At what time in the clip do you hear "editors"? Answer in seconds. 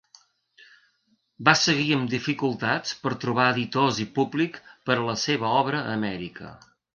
3.53-4.01